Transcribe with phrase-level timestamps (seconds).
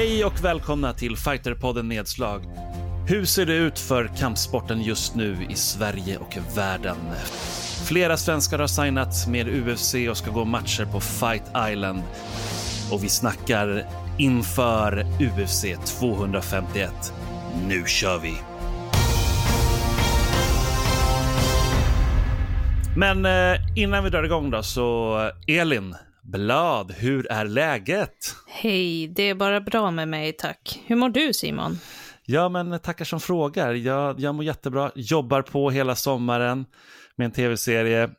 [0.00, 2.42] Hej och välkomna till Fighterpodden Nedslag.
[3.08, 6.96] Hur ser det ut för kampsporten just nu i Sverige och världen?
[7.88, 12.02] Flera svenskar har signat med UFC och ska gå matcher på Fight Island.
[12.92, 13.86] Och vi snackar
[14.18, 15.64] inför UFC
[16.00, 17.12] 251.
[17.68, 18.34] Nu kör vi!
[22.96, 25.94] Men eh, innan vi drar igång då, så Elin
[26.32, 28.34] Blad, hur är läget?
[28.46, 30.80] Hej, det är bara bra med mig tack.
[30.86, 31.78] Hur mår du Simon?
[32.24, 33.74] Ja, men tackar som frågar.
[33.74, 36.66] Jag, jag mår jättebra, jobbar på hela sommaren
[37.16, 38.10] med en tv-serie.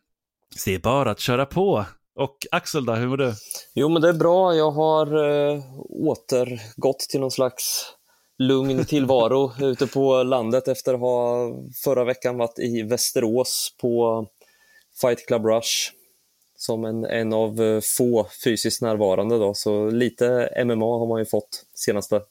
[0.56, 1.86] Så det är bara att köra på.
[2.16, 3.34] Och Axel då, hur mår du?
[3.76, 4.56] Jo, men det är bra.
[4.56, 7.94] Jag har eh, återgått till någon slags
[8.38, 11.50] lugn tillvaro ute på landet efter att ha
[11.84, 14.26] förra veckan varit i Västerås på
[15.02, 16.01] Fight Club Rush
[16.62, 19.38] som en, en av eh, få fysiskt närvarande.
[19.38, 19.54] Då.
[19.54, 22.22] Så lite MMA har man ju fått senaste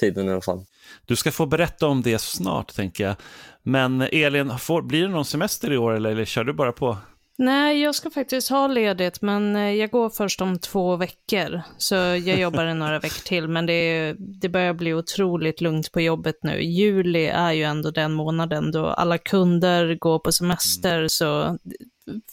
[0.00, 0.64] tiden i alla fall.
[1.06, 3.16] Du ska få berätta om det snart, tänker jag.
[3.62, 6.96] Men Elin, får, blir det någon semester i år eller, eller kör du bara på?
[7.38, 11.62] Nej, jag ska faktiskt ha ledigt, men eh, jag går först om två veckor.
[11.78, 16.00] Så jag jobbar en några veckor till, men det, det börjar bli otroligt lugnt på
[16.00, 16.62] jobbet nu.
[16.62, 21.08] Juli är ju ändå den månaden då alla kunder går på semester, mm.
[21.08, 21.58] så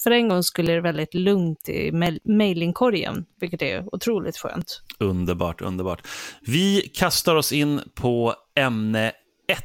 [0.04, 1.92] för en gång skulle det väldigt lugnt i
[2.24, 4.82] mailingkorgen, vilket är otroligt skönt.
[5.00, 6.08] Underbart, underbart.
[6.42, 9.12] Vi kastar oss in på ämne
[9.48, 9.64] 1.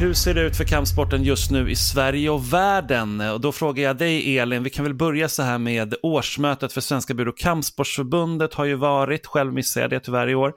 [0.00, 3.20] Hur ser det ut för kampsporten just nu i Sverige och världen?
[3.20, 6.80] Och då frågar jag dig Elin, vi kan väl börja så här med årsmötet för
[6.80, 10.54] Svenska Byrå kampsportsförbundet har ju varit, själv missade jag det tyvärr i år.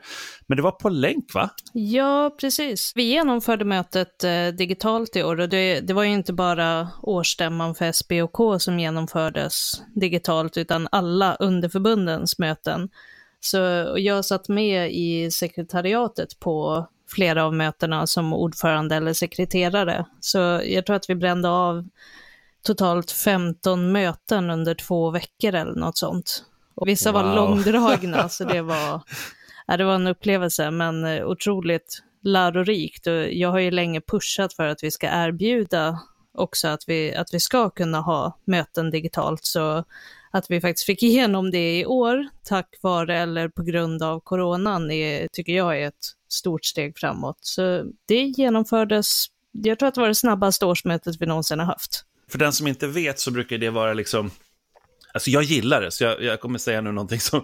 [0.47, 1.49] Men det var på länk va?
[1.73, 2.91] Ja, precis.
[2.95, 7.75] Vi genomförde mötet eh, digitalt i år och det, det var ju inte bara årsstämman
[7.75, 12.89] för SBOK som genomfördes digitalt utan alla underförbundens möten.
[13.39, 13.57] Så
[13.97, 20.05] jag satt med i sekretariatet på flera av mötena som ordförande eller sekreterare.
[20.19, 21.87] Så jag tror att vi brände av
[22.63, 26.43] totalt 15 möten under två veckor eller något sånt.
[26.75, 27.23] Och vissa wow.
[27.23, 29.01] var långdragna, så det var,
[29.67, 33.07] ja, det var en upplevelse, men eh, otroligt lärorikt.
[33.07, 35.99] Och jag har ju länge pushat för att vi ska erbjuda
[36.33, 39.83] också att vi, att vi ska kunna ha möten digitalt, så
[40.31, 44.91] att vi faktiskt fick igenom det i år, tack vare eller på grund av coronan,
[44.91, 47.37] är, tycker jag är ett stort steg framåt.
[47.41, 52.05] Så det genomfördes, jag tror att det var det snabbaste årsmötet vi någonsin har haft.
[52.31, 54.31] För den som inte vet så brukar det vara liksom,
[55.13, 57.43] alltså jag gillar det, så jag, jag kommer säga nu någonting som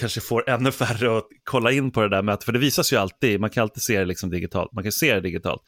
[0.00, 2.96] kanske får ännu färre att kolla in på det där mötet, för det visas ju
[2.96, 5.62] alltid, man kan alltid se det liksom digitalt, man kan se det digitalt.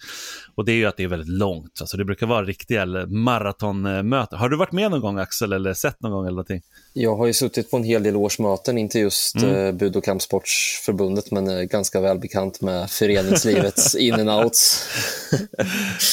[0.55, 4.39] Och det är ju att det är väldigt långt, alltså det brukar vara riktiga maratonmöten.
[4.39, 6.63] Har du varit med någon gång Axel, eller sett någon gång eller någonting?
[6.93, 9.55] Jag har ju suttit på en hel del årsmöten, inte just mm.
[9.55, 14.89] Eh, Bud och kampsportsförbundet, men är ganska välbekant med föreningslivets in and outs.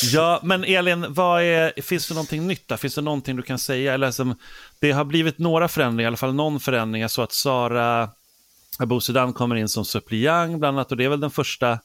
[0.13, 2.77] ja, men Elin, vad är, finns det någonting nytt där?
[2.77, 3.93] Finns det någonting du kan säga?
[3.93, 4.35] Eller som,
[4.79, 7.09] det har blivit några förändringar, i alla fall någon förändring.
[7.09, 8.00] Så att Sara
[8.79, 8.99] Abu
[9.33, 11.79] kommer in som suppleant bland annat och det är väl den första,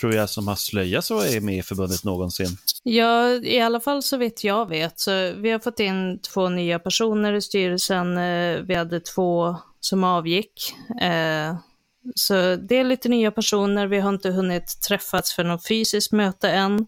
[0.00, 2.58] tror jag, som har slöja så är med i förbundet någonsin.
[2.82, 5.00] Ja, i alla fall så vitt jag vet.
[5.00, 8.18] Så vi har fått in två nya personer i styrelsen.
[8.18, 10.74] Eh, vi hade två som avgick.
[11.00, 11.56] Eh,
[12.14, 13.86] så det är lite nya personer.
[13.86, 16.86] Vi har inte hunnit träffats för något fysiskt möte än.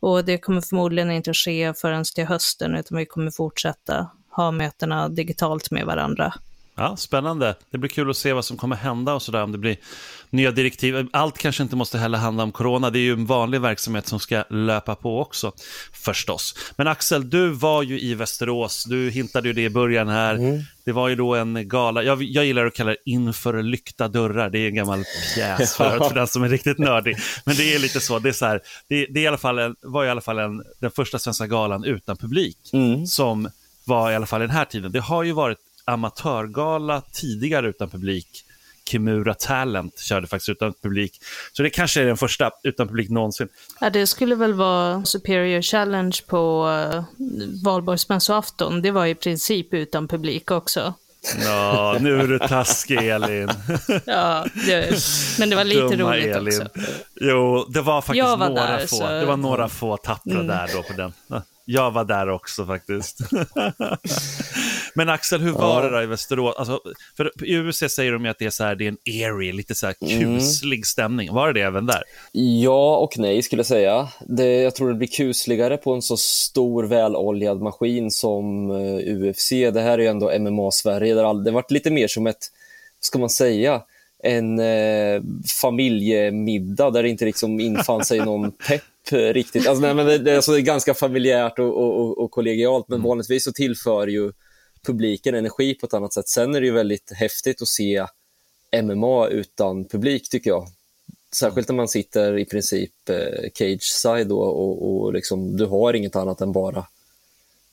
[0.00, 5.08] Och det kommer förmodligen inte ske förrän till hösten, utan vi kommer fortsätta ha mötena
[5.08, 6.34] digitalt med varandra.
[6.76, 7.54] Ja, Spännande.
[7.70, 9.76] Det blir kul att se vad som kommer hända och sådär, om det blir
[10.30, 11.08] nya direktiv.
[11.12, 14.20] Allt kanske inte måste heller handla om corona, det är ju en vanlig verksamhet som
[14.20, 15.52] ska löpa på också,
[15.92, 16.54] förstås.
[16.76, 20.34] Men Axel, du var ju i Västerås, du hintade ju det i början här.
[20.34, 20.62] Mm.
[20.84, 24.50] Det var ju då en gala, jag, jag gillar att kalla det inför lyckta dörrar,
[24.50, 25.04] det är en gammal
[25.34, 27.16] pjäs för, för den som är riktigt nördig.
[27.44, 29.58] Men det är lite så, det, är så här, det, det är i alla fall
[29.58, 33.06] en, var i alla fall en, den första svenska galan utan publik, mm.
[33.06, 33.48] som
[33.84, 34.92] var i alla fall den här tiden.
[34.92, 38.42] Det har ju varit amatörgala tidigare utan publik.
[38.88, 41.20] Kimura Talent körde faktiskt utan publik.
[41.52, 43.48] Så det kanske är den första utan publik någonsin.
[43.80, 47.04] Ja, det skulle väl vara Superior Challenge på uh,
[47.64, 48.82] valborgsmässoafton.
[48.82, 50.94] Det var i princip utan publik också.
[51.44, 53.50] Ja, nu är du taskig Elin.
[54.06, 54.98] ja, det,
[55.38, 56.46] men det var lite Dumma roligt Elin.
[56.46, 56.68] också.
[57.20, 58.96] Jo, det var faktiskt var några där, få.
[58.96, 59.06] Så...
[59.08, 60.46] Det var några få tappra mm.
[60.46, 61.12] där då på den.
[61.64, 63.18] Jag var där också faktiskt.
[64.96, 65.88] Men Axel, hur var ja.
[65.88, 66.54] det då i Västerås?
[66.56, 66.80] Alltså,
[67.16, 69.52] för I UFC säger de ju att det är, så här, det är en eerie,
[69.52, 70.38] lite så här mm.
[70.38, 70.84] kuslig mm.
[70.84, 71.34] stämning.
[71.34, 72.02] Var det det även där?
[72.32, 74.08] Ja och nej skulle jag säga.
[74.20, 79.30] Det, jag tror det blir kusligare på en så stor väloljad maskin som uh, eh,
[79.30, 79.50] UFC.
[79.50, 81.14] Det här är ju ändå MMA-Sverige.
[81.14, 82.50] Det har varit lite mer som ett,
[83.00, 83.82] vad ska man säga,
[84.22, 85.22] en eh,
[85.60, 89.68] familjemiddag där det inte liksom infann sig någon pepp riktigt.
[89.68, 92.96] Alltså, nej, men det, det, alltså, det är ganska familjärt och, och, och kollegialt, men
[92.96, 93.08] mm.
[93.08, 94.32] vanligtvis så tillför ju
[94.86, 96.28] publiken energi på ett annat sätt.
[96.28, 98.06] Sen är det ju väldigt häftigt att se
[98.82, 100.66] MMA utan publik, tycker jag.
[101.34, 106.16] Särskilt när man sitter i princip eh, cage side och, och, liksom, du har inget
[106.16, 106.86] annat än bara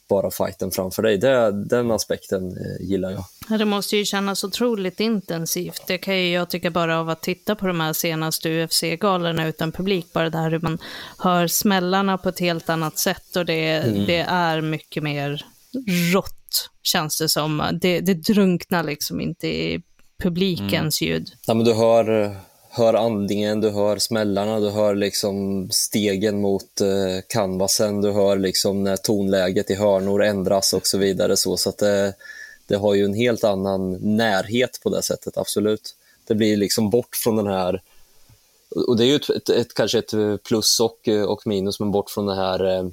[0.09, 1.17] bara fighten framför dig.
[1.17, 3.23] Det, den aspekten eh, gillar jag.
[3.49, 5.81] Ja, det måste ju kännas otroligt intensivt.
[5.87, 9.71] Det kan ju jag tycka bara av att titta på de här senaste UFC-galorna utan
[9.71, 10.77] publik, bara det här hur man
[11.17, 14.05] hör smällarna på ett helt annat sätt och det, mm.
[14.05, 15.45] det är mycket mer
[16.13, 16.42] rått,
[16.83, 17.79] känns det som.
[17.81, 19.81] Det, det drunknar liksom inte i
[20.17, 21.13] publikens mm.
[21.13, 21.31] ljud.
[21.47, 22.35] Ja, men du hör
[22.75, 28.83] hör andningen, du hör smällarna, du hör liksom stegen mot eh, canvasen, du hör liksom
[28.83, 31.37] när tonläget i hörnor ändras och så vidare.
[31.37, 32.13] Så, så att det,
[32.67, 35.95] det har ju en helt annan närhet på det sättet, absolut.
[36.27, 37.81] Det blir liksom bort från den här
[38.87, 42.09] och det är ju ett, ett, ett, kanske ett plus och, och minus, men bort
[42.09, 42.87] från det här, eh,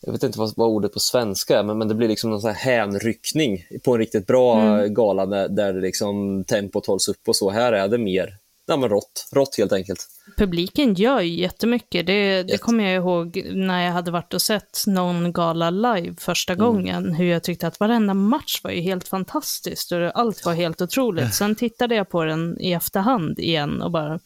[0.00, 2.40] jag vet inte vad, vad ordet på svenska är, men, men det blir liksom någon
[2.40, 4.94] sån här hänryckning på en riktigt bra mm.
[4.94, 7.50] gala där, där liksom tempot hålls upp och så.
[7.50, 9.28] Här är det mer ja, men rått.
[9.32, 10.06] Rått helt enkelt.
[10.36, 12.06] Publiken gör ju jättemycket.
[12.06, 16.52] Det, det kommer jag ihåg när jag hade varit och sett någon gala live första
[16.52, 16.64] mm.
[16.64, 17.14] gången.
[17.14, 21.34] Hur jag tyckte att varenda match var ju helt fantastiskt och allt var helt otroligt.
[21.38, 24.20] Sen tittade jag på den i efterhand igen och bara,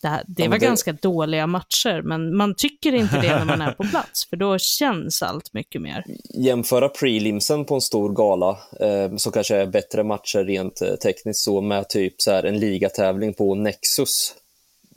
[0.00, 0.66] det, här, det ja, var det...
[0.66, 4.58] ganska dåliga matcher, men man tycker inte det när man är på plats, för då
[4.58, 6.04] känns allt mycket mer.
[6.34, 11.40] Jämföra prelimsen på en stor gala, eh, som kanske är bättre matcher rent eh, tekniskt,
[11.40, 14.34] så med typ så här, en ligatävling på Nexus,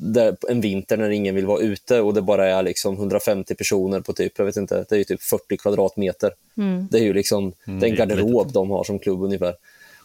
[0.01, 4.01] där, en vinter när ingen vill vara ute och det bara är liksom 150 personer
[4.01, 6.31] på typ, jag vet inte, det är typ 40 kvadratmeter.
[6.57, 6.87] Mm.
[6.91, 9.55] Det är ju liksom mm, den garderob de har som klubb ungefär.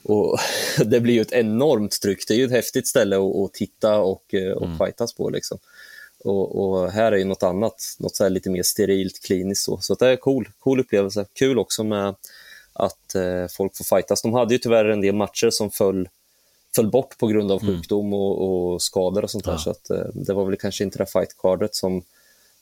[0.09, 0.39] Och
[0.85, 2.29] det blir ju ett enormt tryck.
[2.29, 4.79] Det är ju ett häftigt ställe att, att titta och, eh, och mm.
[4.79, 5.31] fightas på.
[5.31, 5.59] Liksom.
[6.25, 9.65] Och, och, här är ju något annat, något så lite mer sterilt, kliniskt.
[9.65, 11.27] Så, så det är cool, cool upplevelse.
[11.33, 12.15] Kul också med
[12.73, 14.23] att eh, folk får fightas.
[14.23, 16.09] De hade ju tyvärr en del matcher som föll,
[16.77, 17.75] föll bort på grund av mm.
[17.75, 19.53] sjukdom och, och skador och sånt där.
[19.53, 19.59] Ja.
[19.59, 22.03] Så att, eh, det var väl kanske inte det fightcardet som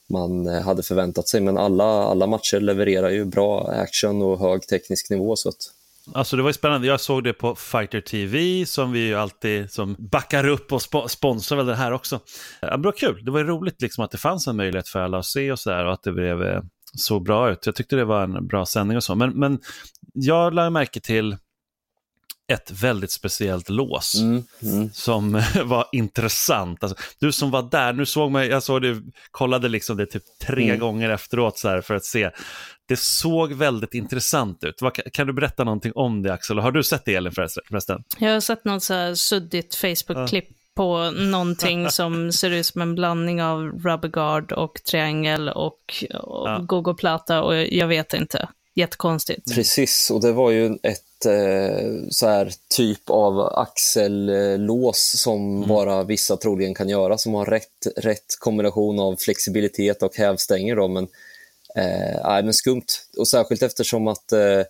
[0.07, 1.41] man eh, hade förväntat sig.
[1.41, 5.37] Men alla, alla matcher levererar ju bra action och hög teknisk nivå.
[5.37, 5.71] Så att
[6.13, 9.71] Alltså det var ju spännande, jag såg det på Fighter TV som vi ju alltid
[9.71, 12.21] som backar upp och sp sponsrar väl det här också.
[12.61, 15.19] Ja, var kul, det var ju roligt liksom att det fanns en möjlighet för alla
[15.19, 16.63] att se och sådär och att det blev eh,
[16.97, 17.67] så bra ut.
[17.67, 19.59] Jag tyckte det var en bra sändning och så, men, men
[20.13, 21.37] jag lade märke till
[22.53, 24.91] ett väldigt speciellt lås mm, mm.
[24.93, 25.33] som
[25.65, 26.85] var intressant.
[26.85, 30.23] Alltså, du som var där, nu såg man, jag såg det, kollade liksom det typ
[30.47, 30.79] tre mm.
[30.79, 32.31] gånger efteråt så för att se.
[32.89, 34.75] Det såg väldigt intressant ut.
[35.13, 36.59] Kan du berätta någonting om det Axel?
[36.59, 38.05] Har du sett det Elin förresten?
[38.19, 40.55] Jag har sett något så här suddigt Facebook-klipp ja.
[40.75, 46.49] på någonting som ser ut som en blandning av Rubber Guard och Triangel och, och
[46.49, 46.59] ja.
[46.69, 48.49] Gogo-plata och jag vet inte.
[48.77, 49.55] Jättekonstigt.
[49.55, 55.69] Precis, och det var ju ett eh, så här typ av axellås som mm.
[55.69, 60.77] bara vissa troligen kan göra, som har rätt, rätt kombination av flexibilitet och hävstänger.
[60.77, 61.09] Då, men,
[61.77, 62.87] eh, men skumt,
[63.19, 64.61] och särskilt eftersom att, eh,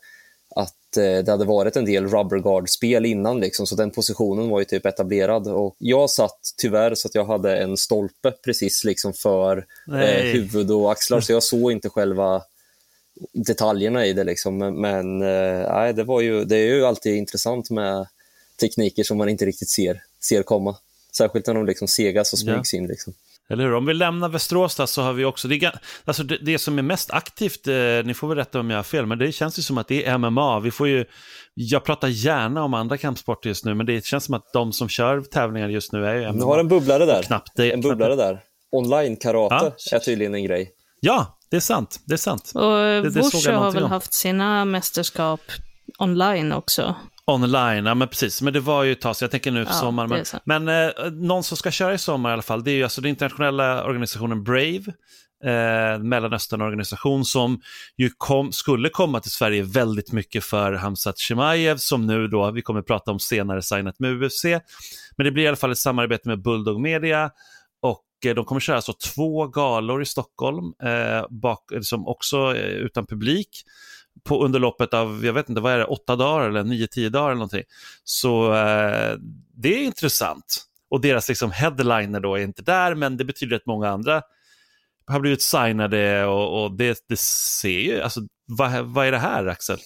[0.57, 4.59] att eh, det hade varit en del rubber guard-spel innan, liksom, så den positionen var
[4.59, 5.49] ju typ etablerad.
[5.49, 10.71] Och jag satt tyvärr så att jag hade en stolpe precis liksom för eh, huvud
[10.71, 12.43] och axlar, så jag såg inte själva
[13.33, 14.25] detaljerna i det.
[14.25, 14.59] Liksom.
[14.59, 18.07] Men, men äh, det, var ju, det är ju alltid intressant med
[18.61, 20.77] tekniker som man inte riktigt ser, ser komma.
[21.17, 22.79] Särskilt när de liksom segas och smygs ja.
[22.79, 22.87] in.
[22.87, 23.15] Liksom.
[23.51, 23.75] Eller hur?
[23.75, 25.73] Om vi lämnar Västerås där så har vi också, det,
[26.05, 27.75] alltså det, det som är mest aktivt, eh,
[28.05, 30.05] ni får väl rätta om jag har fel, men det känns ju som att det
[30.07, 30.61] är MMA.
[30.61, 31.05] Vi får ju,
[31.55, 34.89] jag pratar gärna om andra kampsporter just nu, men det känns som att de som
[34.89, 36.39] kör tävlingar just nu är ju MMA.
[36.39, 37.23] Du har en bubblare där.
[37.23, 38.29] Knappt det, en bubblare knappt.
[38.29, 38.41] där.
[38.73, 39.97] Online-karate ja.
[39.97, 40.71] är tydligen en grej.
[41.01, 42.01] Ja, det är sant.
[42.05, 42.53] Det är sant.
[42.55, 43.11] Och det,
[43.45, 43.91] det har väl om.
[43.91, 45.41] haft sina mästerskap
[45.99, 46.95] online också.
[47.27, 48.43] Online, ja men precis.
[48.43, 50.25] Men det var ju ett tag så jag tänker nu för ja, sommaren.
[50.45, 52.83] Men, men eh, någon som ska köra i sommar i alla fall, det är ju
[52.83, 54.85] alltså den internationella organisationen Brave,
[55.45, 57.61] eh, Mellanösternorganisation som
[57.97, 62.63] ju kom, skulle komma till Sverige väldigt mycket för Hamzat Chimaev som nu då, vi
[62.63, 64.45] kommer att prata om senare, signat med UFC.
[65.17, 67.31] Men det blir i alla fall ett samarbete med Bulldog Media
[68.25, 73.07] Eh, de kommer köra alltså två galor i Stockholm, eh, bak, som också eh, utan
[73.07, 73.49] publik
[74.25, 77.09] på under loppet av, jag vet inte, vad är det, åtta dagar eller nio, tio
[77.09, 77.65] dagar eller någonting.
[78.05, 79.17] Så eh,
[79.55, 80.65] det är intressant.
[80.91, 84.23] Och deras liksom headliner då är inte där, men det betyder att många andra
[85.07, 89.47] har blivit signade och, och det, det ser ju, alltså vad, vad är det här
[89.47, 89.79] Axel?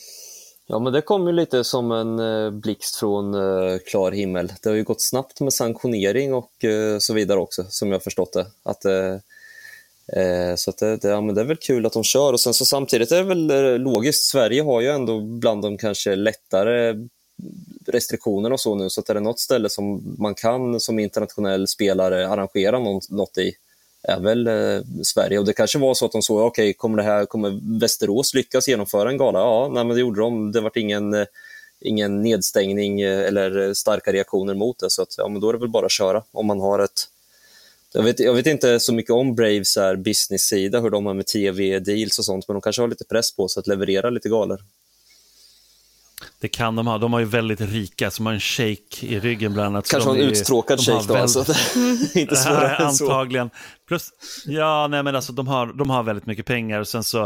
[0.66, 4.52] Ja, men det kom ju lite som en eh, blixt från eh, klar himmel.
[4.62, 8.32] Det har ju gått snabbt med sanktionering och eh, så vidare också, som jag förstått
[8.32, 8.46] det.
[8.62, 9.16] Att, eh,
[10.16, 12.40] Eh, så att det, det, ja, men det är väl kul att de kör och
[12.40, 16.16] sen så samtidigt är det väl eh, logiskt, Sverige har ju ändå bland de kanske
[16.16, 16.94] lättare
[17.86, 21.68] restriktionerna och så nu, så att är det något ställe som man kan som internationell
[21.68, 23.52] spelare arrangera något i,
[24.02, 25.38] är väl eh, Sverige.
[25.38, 28.34] Och det kanske var så att de såg, okej, okay, kommer, det här, kommer Västerås
[28.34, 29.38] lyckas genomföra en gala?
[29.38, 30.52] Ja, nej, men det gjorde de.
[30.52, 31.26] Det var ingen, eh,
[31.80, 34.90] ingen nedstängning eller starka reaktioner mot det.
[34.90, 37.08] Så att, ja, men då är det väl bara att köra om man har ett
[37.94, 42.18] jag vet, jag vet inte så mycket om Braves business-sida, hur de har med tv-deals
[42.18, 44.60] och sånt, men de kanske har lite press på sig att leverera lite galor.
[46.40, 46.98] Det kan de ha.
[46.98, 49.88] De har ju väldigt rika, som har en shake i ryggen bland annat.
[49.90, 51.44] Kanske en uttråkad shake då, alltså.
[52.14, 53.04] inte svårare än så.
[53.04, 53.50] Antagligen.
[53.88, 54.10] Plus,
[54.46, 57.24] ja, nej men alltså de har, de har väldigt mycket pengar och sen så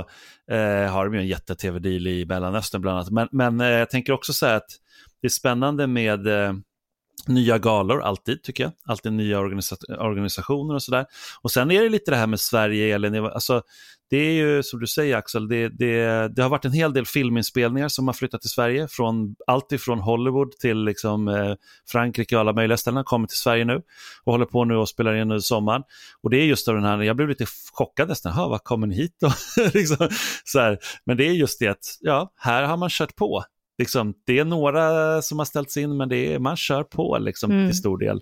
[0.50, 3.10] eh, har de ju en jätte-tv-deal i Mellanöstern bland annat.
[3.10, 4.68] Men, men eh, jag tänker också säga att
[5.20, 6.52] det är spännande med eh,
[7.28, 8.72] nya galor, alltid tycker jag.
[8.86, 11.06] Alltid nya organisa organisationer och sådär.
[11.42, 13.62] Och sen är det lite det här med Sverige, eller, alltså,
[14.12, 17.06] det är ju som du säger Axel, det, det, det, har varit en hel del
[17.06, 21.54] filminspelningar som har flyttat till Sverige, från allt ifrån Hollywood till liksom, eh,
[21.88, 23.82] Frankrike och alla möjliga ställen, har kommit till Sverige nu
[24.24, 25.82] och håller på nu och spelar in under sommaren.
[26.22, 28.96] Och det är just av den här, jag blev lite chockad nästan, vad kommer ni
[28.96, 29.32] hit då?
[29.74, 30.08] liksom,
[30.44, 30.78] så här.
[31.04, 33.44] Men det är just det att, ja, här har man kört på
[33.78, 37.50] liksom, det är några som har ställts in, men det är, man kör på liksom,
[37.50, 37.68] mm.
[37.68, 38.20] till stor del.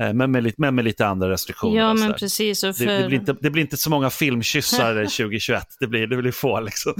[0.00, 1.76] Eh, men, med, men med lite andra restriktioner.
[1.76, 2.60] Ja, men precis.
[2.60, 2.86] För...
[2.86, 6.32] Det, det, blir inte, det blir inte så många filmkyssar 2021, det blir, det blir
[6.32, 6.60] få.
[6.60, 6.94] Liksom.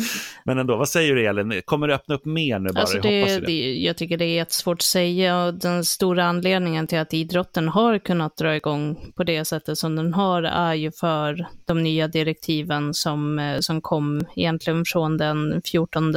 [0.45, 1.63] Men ändå, vad säger du Elin?
[1.65, 2.81] Kommer det öppna upp mer nu bara?
[2.81, 3.75] Alltså det, jag, det.
[3.75, 5.53] jag tycker det är jättesvårt att säga.
[5.53, 10.15] Den stora anledningen till att idrotten har kunnat dra igång på det sättet som den
[10.15, 16.15] har är ju för de nya direktiven som, eh, som kom egentligen från den 14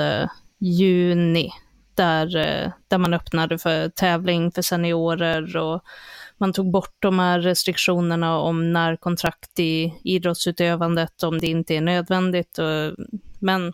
[0.59, 1.51] juni
[2.01, 5.83] där, eh, där man öppnade för tävling för seniorer och
[6.37, 12.59] man tog bort de här restriktionerna om närkontrakt i idrottsutövandet om det inte är nödvändigt.
[13.39, 13.73] Men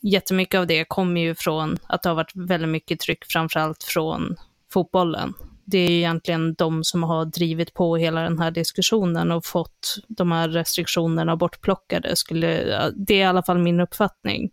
[0.00, 4.36] jättemycket av det kommer ju från att det har varit väldigt mycket tryck, framförallt från
[4.72, 5.34] fotbollen.
[5.64, 9.96] Det är ju egentligen de som har drivit på hela den här diskussionen och fått
[10.08, 12.16] de här restriktionerna bortplockade.
[12.16, 14.50] Skulle, det är i alla fall min uppfattning.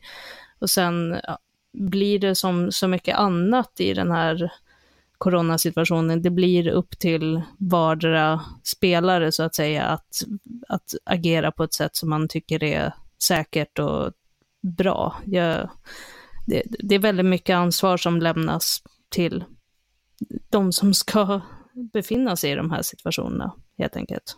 [0.60, 1.20] Och sen
[1.80, 4.52] blir det som så mycket annat i den här
[5.18, 10.22] coronasituationen, det blir upp till vardera spelare så att säga att,
[10.68, 12.94] att agera på ett sätt som man tycker är
[13.24, 14.12] säkert och
[14.78, 15.16] bra.
[15.26, 15.70] Jag,
[16.48, 19.44] det, det är väldigt mycket ansvar som lämnas till
[20.50, 21.42] de som ska
[21.94, 24.38] befinna sig i de här situationerna, helt enkelt.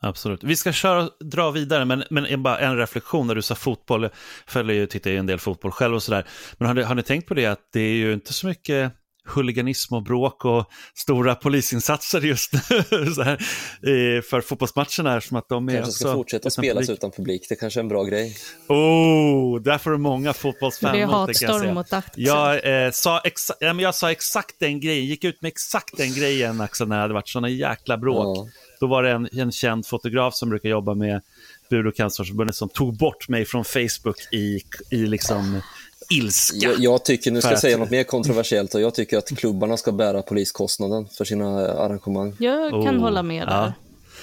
[0.00, 0.44] Absolut.
[0.44, 4.02] Vi ska köra, dra vidare, men, men bara en reflektion när du sa fotboll.
[4.02, 4.10] Jag
[4.46, 6.26] följer ju, tittar ju en del fotboll själv och sådär.
[6.58, 8.92] Men har ni, har ni tänkt på det att det är ju inte så mycket
[9.28, 12.60] huliganism och bråk och stora polisinsatser just nu
[14.22, 15.20] för fotbollsmatcherna.
[15.20, 16.98] Som att de är kanske ska fortsätta spelas publik.
[16.98, 18.36] utan publik, det kanske är en bra grej.
[18.68, 22.24] Oh, där får du många fotbollsfan Det är hatstorm mot Axel.
[22.24, 23.22] Jag, eh, sa
[23.60, 27.02] ja, jag sa exakt den grejen, gick ut med exakt den grejen Axel när det
[27.02, 28.38] hade varit sådana jäkla bråk.
[28.38, 28.48] Ja.
[28.80, 31.22] Då var det en, en känd fotograf som brukar jobba med
[31.70, 35.60] Bur och cancerförbundet som tog bort mig från Facebook i, i liksom
[36.10, 36.56] ilska.
[36.56, 39.76] Jag, jag tycker, nu ska jag säga något mer kontroversiellt, och jag tycker att klubbarna
[39.76, 42.36] ska bära poliskostnaden för sina arrangemang.
[42.38, 43.54] Jag kan oh, hålla med där.
[43.54, 43.72] Ja.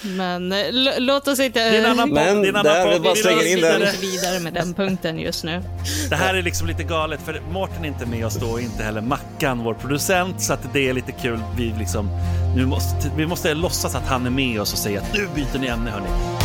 [0.04, 0.65] Men eh,
[0.98, 1.60] låt oss inte...
[1.60, 3.82] Det är en annan Men det är en annan där, bara slänger in den.
[3.82, 5.63] inte vidare med den punkten just nu.
[6.10, 8.84] Det här är liksom lite galet, för Mårten är inte med oss då, och inte
[8.84, 11.39] heller Mackan, vår producent, så att det är lite kul.
[11.58, 12.10] Vi, liksom,
[12.56, 15.60] nu måste, vi måste låtsas att han är med oss och säga att nu byter
[15.60, 16.45] ni ämne, hörni.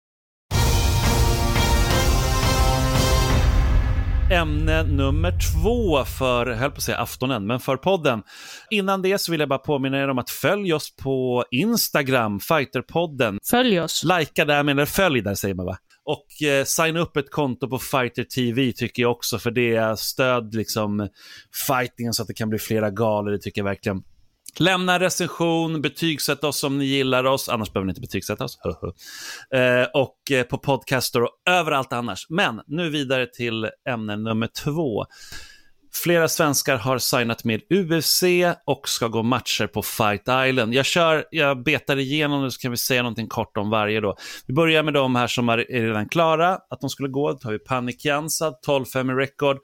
[4.31, 8.23] Ämne nummer två för, höll på att säga aftonen, men för podden.
[8.69, 13.39] Innan det så vill jag bara påminna er om att följ oss på Instagram, Fighterpodden.
[13.49, 14.03] Följ oss.
[14.03, 15.77] Lajka där, eller följ där säger man va?
[16.05, 20.55] Och eh, signa upp ett konto på Fighter TV tycker jag också, för det stöd
[20.55, 21.09] liksom
[21.67, 24.03] fightingen så att det kan bli flera galor, det tycker jag verkligen.
[24.59, 28.57] Lämna en recension, betygsätt oss om ni gillar oss, annars behöver ni inte betygsätta oss.
[29.53, 32.25] eh, och eh, på podcaster och överallt annars.
[32.29, 35.05] Men nu vidare till ämne nummer två.
[35.93, 38.23] Flera svenskar har signat med UFC
[38.65, 40.73] och ska gå matcher på Fight Island.
[40.73, 44.01] Jag, kör, jag betar igenom det så kan vi säga någonting kort om varje.
[44.01, 44.15] Då.
[44.47, 47.31] Vi börjar med de här som är redan klara att de skulle gå.
[47.31, 49.57] Då tar vi Panik Jansad, 12-5 i record.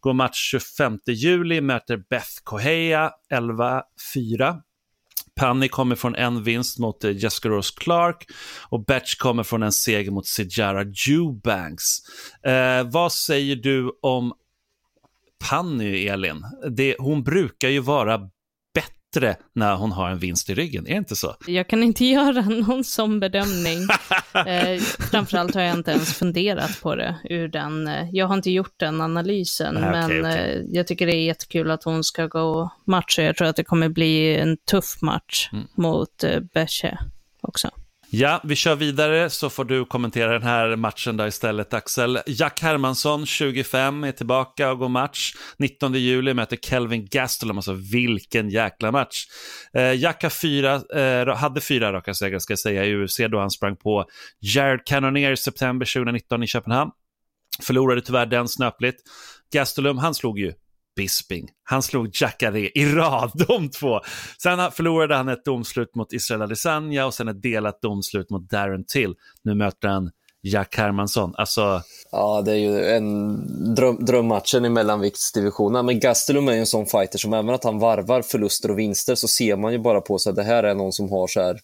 [0.00, 4.60] Går match 25 juli, möter Beth Koheja, 11-4.
[5.40, 8.26] Panik kommer från en vinst mot eh, Jessica Rose Clark
[8.68, 11.98] och Betch kommer från en seger mot Sijara Eubanks.
[12.46, 14.32] Eh, vad säger du om
[15.50, 16.42] Panny, Elin.
[16.70, 18.20] Det, hon brukar ju vara
[18.74, 21.34] bättre när hon har en vinst i ryggen, är det inte så?
[21.46, 23.78] Jag kan inte göra någon sån bedömning.
[24.46, 28.50] eh, framförallt har jag inte ens funderat på det ur den, eh, jag har inte
[28.50, 30.54] gjort den analysen, Nej, men okej, okej.
[30.56, 33.22] Eh, jag tycker det är jättekul att hon ska gå matcher.
[33.22, 35.66] Jag tror att det kommer bli en tuff match Mm.
[35.74, 36.98] mot eh, Beche
[37.40, 37.70] också.
[38.10, 42.18] Ja, vi kör vidare så får du kommentera den här matchen där istället Axel.
[42.26, 45.34] Jack Hermansson, 25, är tillbaka och går match.
[45.58, 49.26] 19 juli möter Kelvin Gastelum, alltså vilken jäkla match.
[49.74, 53.38] Eh, Jack har fyra, eh, hade fyra raka segrar ska jag säga i UFC då
[53.38, 54.04] han sprang på
[54.40, 56.90] Jared Cannonier i september 2019 i Köpenhamn.
[57.62, 59.02] Förlorade tyvärr den snöpligt.
[59.52, 60.52] Gastelum, han slog ju
[60.96, 61.48] Bisping.
[61.64, 64.00] Han slog Jacare i rad, de två.
[64.42, 68.84] Sen förlorade han ett domslut mot Israel Adesanya och sen ett delat domslut mot Darren
[68.84, 69.14] Till.
[69.42, 70.10] Nu möter han
[70.42, 71.34] Jack Hermansson.
[71.36, 75.82] Alltså, Ja, det är ju en dröm, drömmatchen i mellanviktsdivisionerna.
[75.82, 79.14] Men Gastelum är ju en sån fighter som även att han varvar förluster och vinster
[79.14, 81.40] så ser man ju bara på sig att det här är någon som har så
[81.40, 81.60] här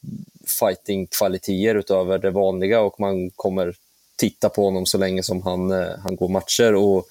[0.61, 3.75] fighting-kvaliteter utöver det vanliga och man kommer
[4.16, 6.75] titta på honom så länge som han, eh, han går matcher.
[6.75, 7.05] Och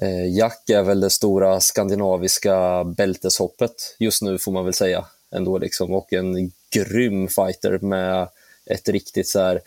[0.00, 5.58] Eh, Jack är väl det stora skandinaviska bälteshoppet just nu får man väl säga ändå
[5.58, 5.94] liksom.
[5.94, 8.28] Och en grym fighter med
[8.66, 9.60] ett riktigt så här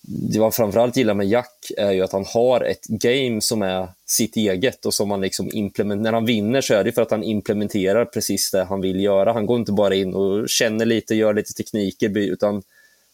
[0.00, 3.88] det jag framförallt gillar med Jack är ju att han har ett game som är
[4.06, 7.24] sitt eget och som han liksom när han vinner så är det för att han
[7.24, 9.32] implementerar precis det han vill göra.
[9.32, 12.62] Han går inte bara in och känner lite, gör lite tekniker, utan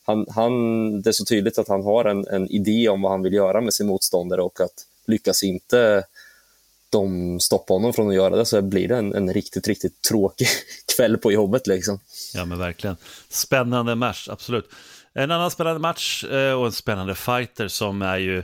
[0.04, 3.22] han, han, det är så tydligt att han har en, en idé om vad han
[3.22, 6.04] vill göra med sin motståndare och att lyckas inte
[6.98, 10.46] de stoppar honom från att göra det så blir det en, en riktigt, riktigt tråkig
[10.96, 11.66] kväll på jobbet.
[11.66, 11.98] Liksom.
[12.34, 12.96] ja men verkligen.
[13.28, 14.70] Spännande match, absolut.
[15.14, 18.42] En annan spännande match eh, och en spännande fighter som är ju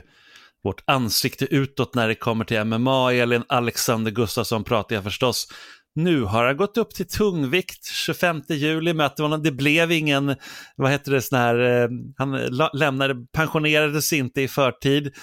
[0.63, 3.13] vårt ansikte utåt när det kommer till MMA.
[3.13, 5.47] Elin Alexander Gustafsson pratar jag förstås.
[5.95, 9.43] Nu har han gått upp till tungvikt, 25 juli mötte honom.
[9.43, 10.35] Det blev ingen,
[10.75, 12.31] vad heter det, sån här, eh, han
[12.73, 15.13] lämnade, pensionerades inte i förtid,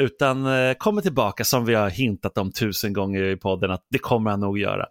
[0.00, 3.98] utan eh, kommer tillbaka som vi har hintat om tusen gånger i podden att det
[3.98, 4.86] kommer han nog göra.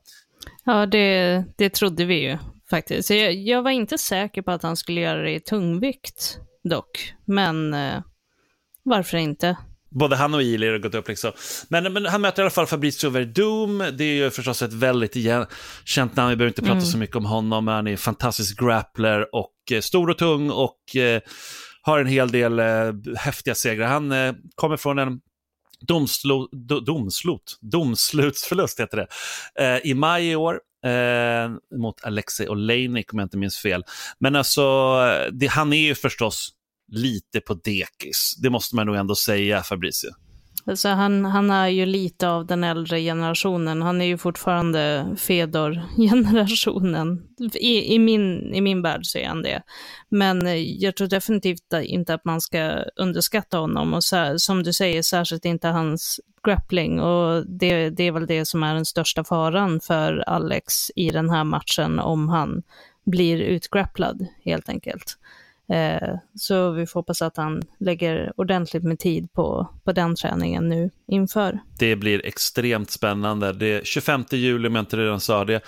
[0.66, 2.38] Ja, det, det trodde vi ju
[2.70, 3.10] faktiskt.
[3.10, 7.74] Jag, jag var inte säker på att han skulle göra det i tungvikt dock, men
[7.74, 8.02] eh,
[8.84, 9.58] varför inte?
[10.00, 11.32] Både han och Ili har gått upp liksom.
[11.70, 13.78] Men, men han möter i alla fall Fabrizio Verdum.
[13.98, 15.46] Det är ju förstås ett väldigt igen,
[15.86, 16.30] känt namn.
[16.30, 16.86] Vi behöver inte prata Mm.
[16.86, 17.66] så mycket om honom.
[17.66, 21.22] men Han är en fantastisk grappler och eh, stor och tung och eh,
[21.82, 23.88] har en hel del eh, häftiga segrar.
[23.88, 25.20] Han eh, kommer från en
[25.88, 29.08] domslo, do, domslot, domslutsförlust heter det,
[29.66, 30.60] eh, i maj i år.
[30.86, 33.84] Eh, mot Alexei Oleinik om jag inte minns fel.
[34.20, 34.64] Men alltså,
[35.32, 36.50] det, han är ju förstås
[36.88, 38.36] lite på dekis.
[38.42, 40.10] Det måste man nog ändå säga, Fabricio.
[40.68, 43.82] Alltså han, han är ju lite av den äldre generationen.
[43.82, 47.28] Han är ju fortfarande Fedor-generationen.
[47.54, 49.62] I, i, min, I min värld så är han det.
[50.10, 53.94] Men eh, jag tror definitivt inte att man ska underskatta honom.
[53.94, 57.00] Och så, som du säger, särskilt inte hans grappling.
[57.00, 61.30] Och det, det är väl det som är den största faran för Alex i den
[61.30, 62.64] här matchen om han
[63.06, 65.18] blir utgrapplad helt enkelt.
[65.70, 70.70] Eh, så vi får hoppas att han lägger ordentligt med tid på, på den träningen
[70.70, 71.60] nu inför.
[71.80, 73.54] Det blir extremt spännande.
[73.54, 75.62] Det är 25 juli, om jag inte redan sa det,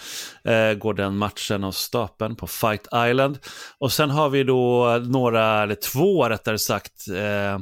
[0.44, 3.38] eh, går den matchen av stapeln på Fight Island.
[3.78, 7.60] Och sen har vi då några, eller två rättare sagt, eh,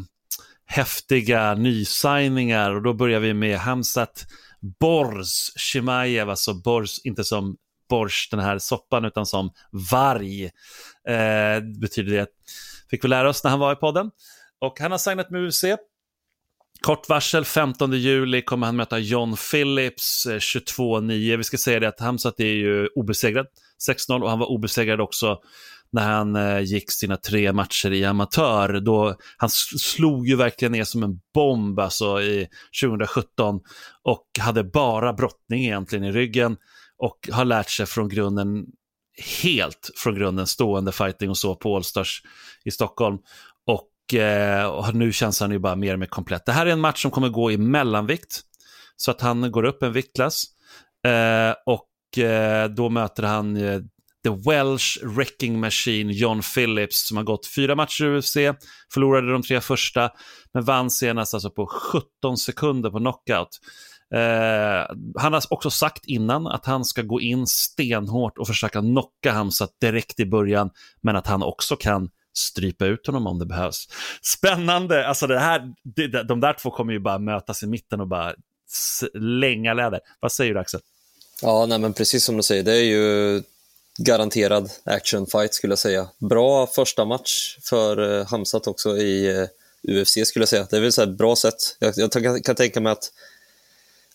[0.66, 4.26] häftiga nysigningar och då börjar vi med Hamzat
[4.80, 7.58] Bors Chimaev, alltså Bors, inte som
[7.90, 9.52] Borsch, den här soppan, utan som
[9.92, 10.44] varg.
[11.08, 12.28] Eh, betyder det.
[12.90, 14.12] Fick vi lära oss när han var i podden.
[14.60, 15.64] Och han har signat med UFC.
[16.82, 21.38] Kort varsel, 15 juli kommer han möta John Phillips, eh, 22-9.
[21.38, 23.46] Vi ska säga det att Hamzat är ju obesegrad,
[23.88, 25.40] 6-0 och han var obesegrad också
[25.92, 28.80] när han eh, gick sina tre matcher i amatör.
[28.80, 32.48] Då, han slog ju verkligen ner som en bomb alltså, i
[32.84, 33.60] 2017
[34.04, 36.58] och hade bara brottning egentligen i ryggen
[36.98, 38.66] och har lärt sig från grunden
[39.44, 42.22] helt från grunden stående fighting och så på Allstars
[42.66, 43.18] i Stockholm.
[43.66, 46.46] Och, eh, och nu känns han ju bara mer och mer komplett.
[46.46, 48.42] Det här är en match som kommer gå i mellanvikt,
[48.98, 50.44] så att han går upp en viktklass.
[51.08, 53.80] Eh, och eh, då möter han eh,
[54.24, 58.34] The Welsh Wrecking Machine, John Phillips, som har gått fyra matcher i UFC,
[58.94, 60.10] förlorade de tre första,
[60.54, 63.60] men vann senast alltså på 17 sekunder på knockout.
[64.14, 69.32] Eh, han har också sagt innan att han ska gå in stenhårt och försöka knocka
[69.32, 70.70] Hamzat direkt i början,
[71.02, 73.88] men att han också kan strypa ut honom om det behövs.
[74.22, 75.74] Spännande, alltså det här,
[76.24, 78.34] de där två kommer ju bara mötas i mitten och bara
[78.68, 80.00] slänga läder.
[80.20, 80.82] Vad säger du Axel?
[81.42, 83.44] Ja, nej, men precis som du säger, det är ju
[83.98, 86.08] garanterad actionfight skulle jag säga.
[86.30, 89.48] Bra första match för eh, Hamzat också i eh,
[89.88, 90.68] UFC skulle jag säga.
[90.70, 91.78] Det är väl ett bra sätt.
[91.80, 93.12] Jag, jag kan, tänka mig att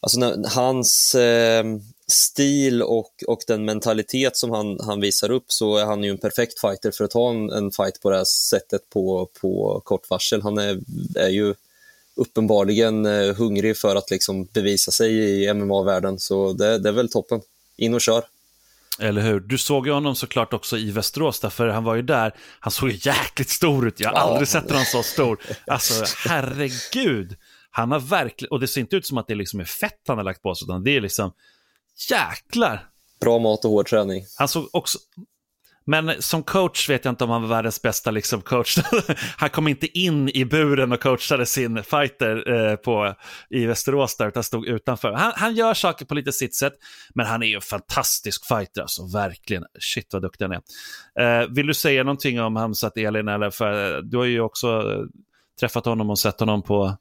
[0.00, 1.64] alltså när, hans eh,
[2.06, 6.18] stil och, och den mentalitet som han, han visar upp så är han ju en
[6.18, 10.10] perfekt fighter för att ta en, en fight på det här sättet på, på kort
[10.10, 10.42] varsel.
[10.42, 10.80] Han är,
[11.14, 11.54] är ju
[12.14, 17.08] uppenbarligen eh, hungrig för att liksom bevisa sig i MMA-världen, så det, det är väl
[17.08, 17.40] toppen.
[17.76, 18.24] In och kör.
[18.98, 19.40] Eller hur?
[19.40, 22.34] Du såg ju honom såklart också i Västerås, därför han var ju där.
[22.60, 24.00] Han såg jäkligt stor ut.
[24.00, 25.38] Jag har aldrig sett honom så stor.
[25.66, 27.36] Alltså, herregud.
[27.70, 30.16] Han har verkligen, och det ser inte ut som att det liksom är fett han
[30.16, 31.32] har lagt på sig, utan det är liksom,
[32.10, 32.88] jäklar.
[33.20, 34.24] Bra mat och hård träning.
[34.38, 34.98] Han såg också,
[35.90, 38.78] men som coach vet jag inte om han var världens bästa liksom, coach.
[39.36, 43.14] han kom inte in i buren och coachade sin fighter eh, på,
[43.50, 45.12] i Västerås där, utan stod utanför.
[45.12, 46.72] Han, han, gör saker på lite sitt sätt,
[47.14, 49.64] men han är ju en fantastisk fighter, alltså verkligen.
[49.80, 51.42] Shit vad duktig han är.
[51.42, 53.28] Eh, vill du säga någonting om Hamzat Elin?
[53.28, 55.04] Eller för, du har ju också eh,
[55.60, 56.96] träffat honom och sett honom på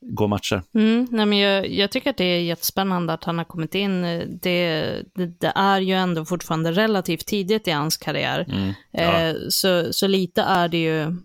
[0.00, 0.62] gå matcher.
[0.74, 4.02] Mm, nej men jag, jag, tycker att det är jättespännande att han har kommit in.
[4.42, 8.46] Det, det, det är ju ändå fortfarande relativt tidigt i hans karriär.
[8.48, 9.20] Mm, ja.
[9.20, 11.16] eh, så, så lite är det ju,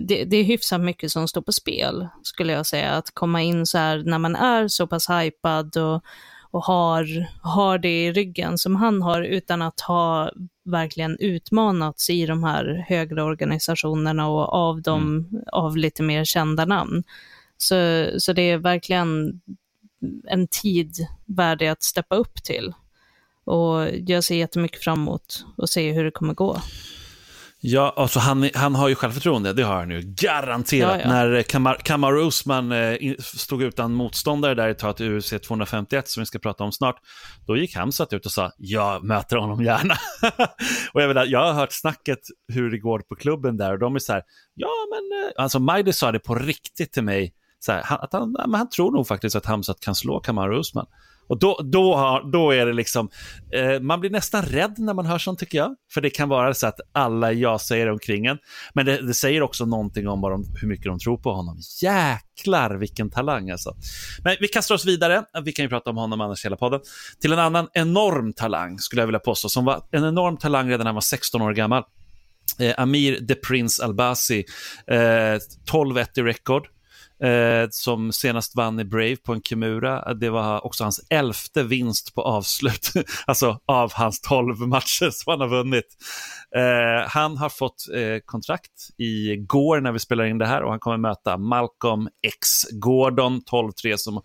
[0.00, 2.90] det, det, är hyfsat mycket som står på spel, skulle jag säga.
[2.90, 6.02] Att komma in så här när man är så pass hypad och,
[6.50, 7.06] och har,
[7.42, 10.30] har det i ryggen som han har, utan att ha
[10.64, 15.44] verkligen utmanats i de här högre organisationerna och av, dem, mm.
[15.52, 17.02] av lite mer kända namn.
[17.64, 19.40] Så, så det är verkligen
[20.28, 20.92] en tid
[21.26, 22.72] värdig att steppa upp till.
[23.44, 26.60] Och jag ser jättemycket fram emot att se hur det kommer gå.
[27.66, 31.00] Ja, alltså han, han har ju självförtroende, det har han ju garanterat.
[31.00, 31.08] Ja, ja.
[31.08, 36.20] När Kamar, Kamar Usman eh, stod utan motståndare där i tag till UFC 251, som
[36.20, 36.96] vi ska prata om snart,
[37.46, 39.94] då gick Hamzat ut och sa jag möter honom gärna.
[40.92, 42.18] och jag, vet, jag har hört snacket
[42.52, 44.22] hur det går på klubben där och de är så här,
[44.54, 48.32] ja men, eh, alltså Majdi sa det på riktigt till mig så här, att han,
[48.32, 50.86] men han tror nog faktiskt att Hamzat kan slå Kamaru Usman.
[51.26, 53.08] Och då, då, har, då är det liksom,
[53.54, 55.74] eh, man blir nästan rädd när man hör sånt tycker jag.
[55.94, 58.38] För det kan vara så att alla jag säger omkring en.
[58.74, 61.58] Men det, det säger också någonting om de, hur mycket de tror på honom.
[61.82, 63.76] Jäklar vilken talang alltså.
[64.24, 66.80] Men vi kastar oss vidare, vi kan ju prata om honom annars hela podden.
[67.20, 70.78] Till en annan enorm talang skulle jag vilja påstå, som var en enorm talang redan
[70.78, 71.82] när han var 16 år gammal.
[72.58, 74.44] Eh, Amir the Prince Albasi,
[74.86, 75.38] eh,
[75.70, 76.68] 12-1 i rekord
[77.22, 80.02] eh, som senast vann i Brave på en Kimura.
[80.02, 82.92] Eh, det var också hans elfte vinst på avslut,
[83.26, 85.86] alltså av hans tolv matcher som han har vunnit.
[86.56, 90.80] Eh, han har fått eh, kontrakt igår när vi spelar in det här och han
[90.80, 94.22] kommer möta Malcolm X Gordon, 12-3 som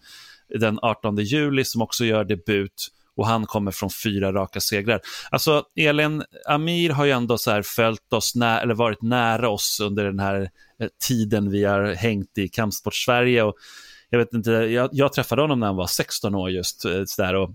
[0.60, 5.02] den 18 juli, som också gör debut och han kommer från fyra raka segrar.
[5.32, 10.06] Alltså Elin Amir har ju ändå så följt oss, nä eller varit nära oss under
[10.06, 10.42] den här
[10.80, 13.44] eh, tiden vi har hängt i Kampsport Sverige.
[13.44, 13.56] Och
[14.10, 16.86] jag, vet inte, jag, jag träffade honom när han var 16 år just.
[16.86, 17.50] Eh, så där, och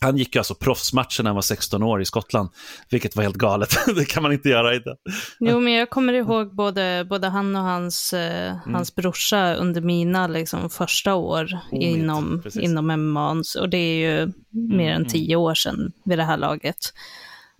[0.00, 2.48] han gick ju alltså proffsmatchen när han var 16 år i Skottland,
[2.90, 3.76] vilket var helt galet.
[3.96, 4.96] det kan man inte göra idag.
[5.40, 8.74] Jo, men jag kommer ihåg både, både han och hans, eh, mm.
[8.74, 13.42] hans brorsa under mina liksom, första år oh, inom, inom MMA.
[13.60, 15.08] Och det är ju mer än mm.
[15.08, 16.92] tio år sedan vid det här laget.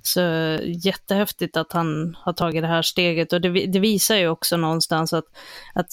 [0.03, 0.21] Så
[0.65, 5.13] jättehäftigt att han har tagit det här steget och det, det visar ju också någonstans
[5.13, 5.25] att,
[5.75, 5.87] att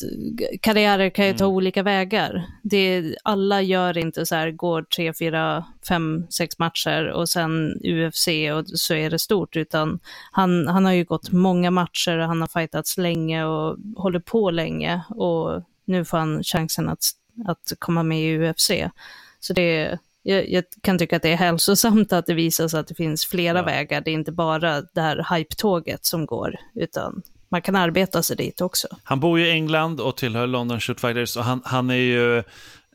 [0.62, 1.56] karriärer kan ju ta mm.
[1.56, 2.46] olika vägar.
[2.64, 8.28] Det, alla gör inte så här, går tre, fyra, fem, sex matcher och sen UFC
[8.28, 10.00] och så är det stort, utan
[10.32, 14.52] han, han har ju gått många matcher och han har fightats länge och håller på
[14.52, 17.04] länge och nu får han chansen att,
[17.48, 18.72] att komma med i UFC.
[19.40, 22.96] Så det jag, jag, kan tycka att det är hälsosamt att det visas att det
[22.96, 23.64] finns flera ja.
[23.64, 24.02] vägar.
[24.02, 28.62] Det är inte bara det här hype-tåget som går, utan man kan arbeta sig dit
[28.62, 28.88] också.
[29.04, 32.44] Han bor ju i England och tillhör London Shootfighters och han, han är ju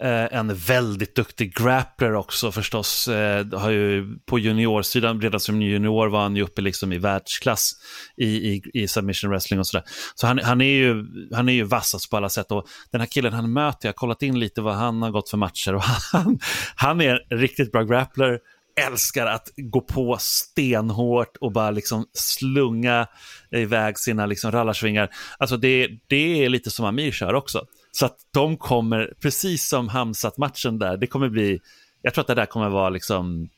[0.05, 3.09] Eh, en väldigt duktig grappler också förstås.
[3.09, 7.73] Eh, har ju på juniorsidan, redan som junior var han ju uppe liksom i världsklass
[8.17, 9.85] i, i, i submission wrestling och sådär.
[10.15, 12.53] Så han, han, är ju, han är ju vassast alltså på alla sätt.
[12.53, 15.31] Och den här killen han möter, jag har kollat in lite vad han har gått
[15.31, 16.39] för matcher och han,
[16.77, 18.39] han är en riktigt bra grappler
[18.87, 23.07] älskar att gå på stenhårt och bara liksom slunga
[23.51, 25.11] iväg sina liksom rallarsvingar.
[25.39, 27.67] Alltså det, det är lite som Amir kör också.
[27.97, 31.61] Så att de kommer, precis som Hamsat-matchen där, det kommer bli,
[32.03, 33.49] jag tror att det där kommer vara liksom,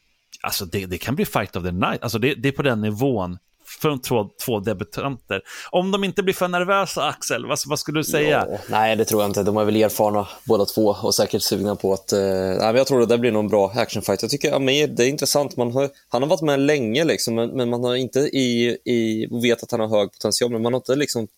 [0.41, 2.81] alltså det, det kan bli fight of the night, alltså det, det är på den
[2.81, 3.39] nivån
[3.81, 5.43] från två, två debutanter.
[5.71, 8.47] Om de inte blir för nervösa, Axel, vad, vad skulle du säga?
[8.51, 9.43] Ja, nej, det tror jag inte.
[9.43, 12.13] De är väl erfarna båda två och säkert sugna på att...
[12.13, 14.23] Eh, nej, men jag tror att det blir någon bra actionfight.
[14.23, 15.57] Jag tycker Amir, det är intressant.
[15.57, 19.27] Man har, han har varit med länge, liksom, men, men man har inte i, i...
[19.43, 21.29] vet att han har hög potential, men man har inte liksom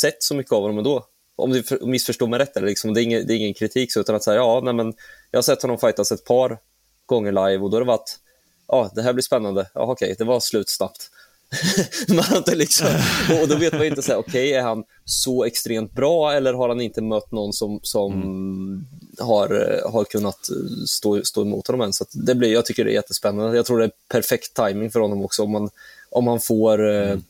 [0.00, 1.06] sett så mycket av honom ändå
[1.38, 4.00] om du missförstår mig rätt, eller liksom, det, är ingen, det är ingen kritik, så,
[4.00, 4.94] utan att säga ja, nej, men
[5.30, 6.58] jag har sett honom fightas ett par
[7.06, 8.18] gånger live och då har det varit,
[8.68, 11.10] ja, det här blir spännande, ja, okej, det var slut snabbt.
[12.08, 12.86] man inte liksom,
[13.42, 16.80] och då vet man inte, okej, okay, är han så extremt bra eller har han
[16.80, 18.86] inte mött någon som, som mm.
[19.18, 20.48] har, har kunnat
[20.88, 21.92] stå, stå emot honom än?
[21.92, 23.56] Så det blir, jag tycker det är jättespännande.
[23.56, 25.70] Jag tror det är perfekt timing för honom också om man,
[26.10, 27.22] om man får eh, mm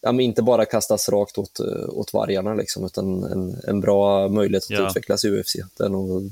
[0.00, 4.28] ja, men inte bara kastas rakt åt, eh, åt vargarna, liksom, utan en, en bra
[4.28, 4.88] möjlighet att ja.
[4.88, 5.56] utvecklas i UFC.
[5.80, 6.30] Är nog...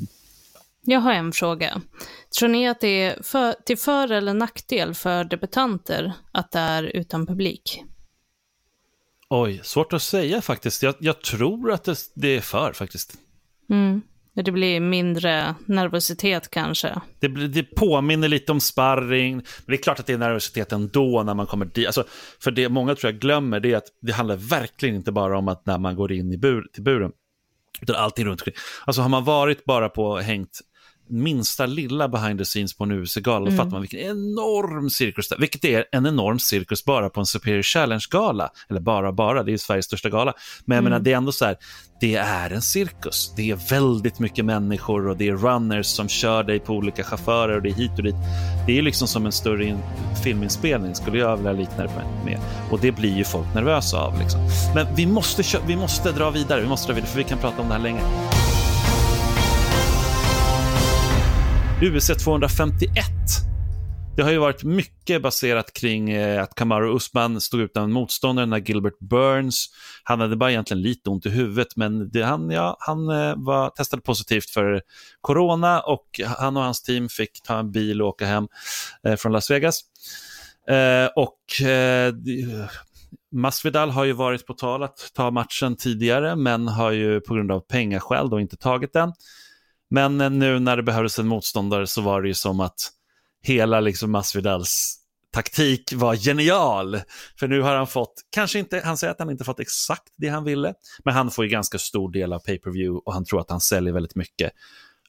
[0.82, 1.82] Jag har en fråga.
[2.38, 6.82] Tror ni att det är för, till för eller nackdel för debutanter att det är
[6.82, 7.84] utan publik?
[9.30, 10.82] Oj, svårt att säga faktiskt.
[10.82, 13.14] Jag, jag tror att det, det, är för faktiskt.
[13.70, 14.02] Mm.
[14.44, 17.00] Det blir mindre nervositet kanske.
[17.20, 21.22] Det, det påminner lite om sparring, men det är klart att det är nervositet ändå
[21.22, 21.86] när man kommer dit.
[21.86, 22.04] Alltså,
[22.40, 25.48] för det många tror jag glömmer, det är att det handlar verkligen inte bara om
[25.48, 27.12] att när man går in i bur, till buren,
[27.82, 28.54] utan allting runt omkring.
[28.84, 30.60] Alltså har man varit bara på hängt
[31.10, 33.56] minsta lilla behind the scenes på en UFC-gala, mm.
[33.56, 35.40] fattar man vilken enorm cirkus det är.
[35.40, 38.50] Vilket är en enorm cirkus bara på en Superior Challenge-gala.
[38.70, 40.34] Eller bara, bara, det är ju Sveriges största gala.
[40.64, 40.90] Men jag mm.
[40.90, 41.56] menar, det är ändå så här,
[42.00, 43.32] det är en cirkus.
[43.36, 47.56] Det är väldigt mycket människor och det är runners som kör dig på olika chaufförer
[47.56, 48.14] och det är hit och dit.
[48.66, 49.78] Det är liksom som en större
[50.24, 51.90] filminspelning, skulle jag vilja likna det
[52.24, 52.40] med.
[52.70, 54.18] Och det blir ju folk nervösa av.
[54.18, 54.40] Liksom.
[54.74, 57.62] Men vi måste, vi måste dra vidare, vi måste dra vidare, för vi kan prata
[57.62, 58.00] om det här länge.
[61.82, 63.04] UFC 251.
[64.16, 68.58] Det har ju varit mycket baserat kring eh, att Kamaru Usman stod utan motståndare när
[68.58, 69.66] Gilbert Burns.
[70.02, 73.70] Han hade bara egentligen lite ont i huvudet, men det, han, ja, han eh, var,
[73.70, 74.82] testade positivt för
[75.20, 78.48] corona och han och hans team fick ta en bil och åka hem
[79.06, 79.80] eh, från Las Vegas.
[81.16, 81.38] Och
[83.32, 87.52] Masvidal har ju varit på tal att ta matchen tidigare, men har ju på grund
[87.52, 89.12] av pengaskäl då inte tagit den.
[89.90, 92.92] Men nu när det behövdes en motståndare så var det ju som att
[93.42, 94.98] hela liksom Masvidals
[95.32, 97.00] taktik var genial.
[97.38, 100.28] För nu har han fått, kanske inte, han säger att han inte fått exakt det
[100.28, 100.74] han ville,
[101.04, 103.92] men han får ju ganska stor del av pay-per-view och han tror att han säljer
[103.92, 104.52] väldigt mycket.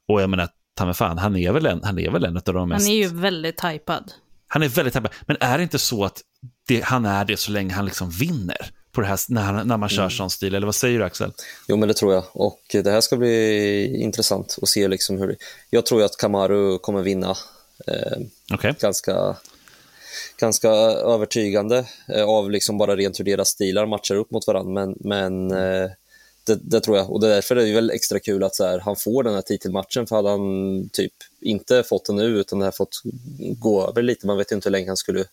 [0.07, 2.43] Och jag menar, ta mig fan, han är väl en, han är väl en av
[2.43, 2.87] de mest...
[2.87, 4.11] Han är ju väldigt hypad.
[4.47, 6.21] Han är väldigt hypad, men är det inte så att
[6.67, 8.71] det, han är det så länge han liksom vinner?
[8.91, 10.12] På det här när, när man kör mm.
[10.12, 11.32] sån stil, eller vad säger du Axel?
[11.67, 15.38] Jo men det tror jag och det här ska bli intressant att se liksom hur
[15.69, 17.36] Jag tror att Kamaru kommer vinna
[17.88, 18.17] eh,
[18.54, 18.73] okay.
[18.80, 19.36] ganska,
[20.39, 24.95] ganska övertygande eh, av liksom bara rent hur deras stilar matchar upp mot varandra men,
[24.99, 25.89] men eh,
[26.43, 28.95] det, det, tror jag och därför är det väl extra kul att så här, han
[28.95, 32.71] får den här titelmatchen för hade han typ inte fått den nu utan det här
[32.71, 33.02] fått
[33.60, 35.25] gå över lite, man vet inte hur länge han skulle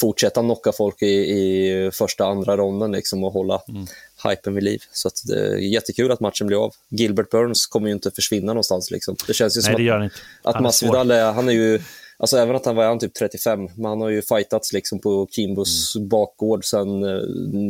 [0.00, 3.86] fortsätta knocka folk i, i första, andra ronden liksom och hålla mm.
[4.28, 4.82] hypen vid liv.
[4.92, 6.74] Så det är jättekul att matchen blir av.
[6.88, 8.90] Gilbert Burns kommer ju inte försvinna någonstans.
[8.90, 9.16] Liksom.
[9.26, 10.10] Det känns ju Nej, som
[10.42, 11.80] att, att Masvidal är, han är ju,
[12.18, 15.28] alltså även att han var han typ 35, men han har ju fightats liksom på
[15.30, 16.08] Kimbos mm.
[16.08, 17.00] bakgård sedan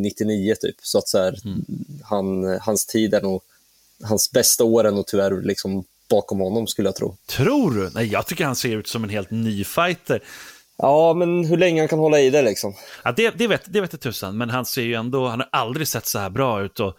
[0.03, 0.77] 99 eh, typ.
[0.83, 1.65] Så att så här, mm.
[2.03, 3.43] han, hans tid är nog,
[4.03, 7.17] hans bästa år är nog tyvärr liksom bakom honom skulle jag tro.
[7.27, 7.91] Tror du?
[7.95, 10.23] Nej, jag tycker han ser ut som en helt ny fighter
[10.83, 12.75] Ja, men hur länge han kan hålla i det liksom.
[13.05, 15.49] Ja, det, det, vet, det vet jag tusan, men han ser ju ändå, han har
[15.53, 16.81] aldrig sett så här bra ut.
[16.81, 16.97] Och,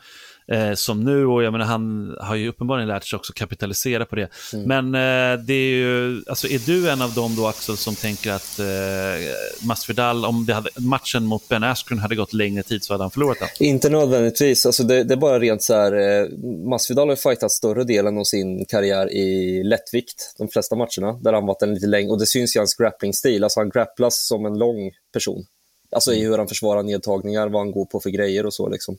[0.51, 4.15] eh, som nu och jag menar, han har ju uppenbarligen lärt sig också kapitalisera på
[4.15, 4.29] det.
[4.53, 4.65] Mm.
[4.67, 8.31] Men eh, det är ju, alltså är du en av dem då Axel som tänker
[8.31, 12.93] att eh, Masvidal, om det hade, matchen mot Ben Askren hade gått längre tid så
[12.93, 13.67] hade han förlorat den?
[13.67, 14.65] Inte nödvändigtvis.
[14.65, 16.27] Alltså det, det är bara rent så här, eh,
[16.69, 21.33] Masvidal har ju fightat större delen av sin karriär i lättvikt, de flesta matcherna, där
[21.33, 24.45] han varit en lite längre, och det syns i hans grappling-stil, alltså han grapplas som
[24.45, 25.45] en lång person.
[25.91, 28.97] Alltså i hur han försvarar nedtagningar, vad han går på för grejer och så liksom.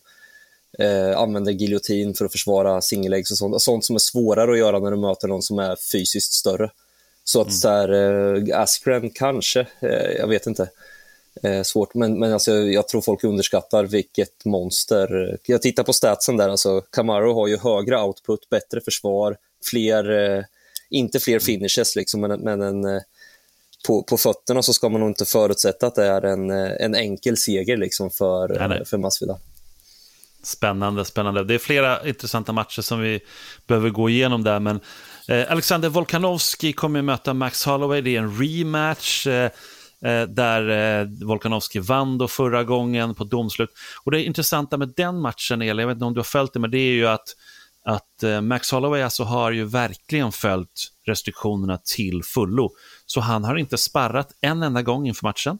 [0.78, 4.78] Eh, använder giljotin för att försvara singeläggs och sånt, sånt som är svårare att göra
[4.78, 6.70] när du möter någon som är fysiskt större.
[7.24, 10.70] Så att så här, eh, Askren kanske, eh, jag vet inte.
[11.42, 15.38] Eh, svårt, men, men alltså, jag tror folk underskattar vilket monster.
[15.46, 19.37] Jag tittar på statsen där, alltså Camaro har ju högre output, bättre försvar,
[19.70, 20.44] fler, eh,
[20.90, 23.02] inte fler finishes liksom, men, men en, eh,
[23.87, 26.94] på, på fötterna så ska man nog inte förutsätta att det är en, eh, en
[26.94, 28.85] enkel seger liksom för, Nej, nej.
[28.85, 29.38] för Masvidal.
[30.42, 31.44] Spännande, spännande.
[31.44, 33.20] Det är flera intressanta matcher som vi
[33.66, 34.81] behöver gå igenom där, men
[35.29, 38.00] eh, Alexander Volkanovski kommer att möta Max Holloway.
[38.00, 39.50] Det är en rematch eh,
[40.05, 40.68] eh, där
[41.00, 43.70] eh, Volkanovski vann då förra gången på domslut.
[44.05, 46.61] Och det intressanta med den matchen, Elin, jag vet inte om du har följt det,
[46.61, 47.29] men det är ju att,
[47.85, 52.70] att eh, Max Holloway alltså har ju verkligen följt restriktionerna till fullo.
[53.07, 55.59] Så han har inte sparrat en enda gång inför matchen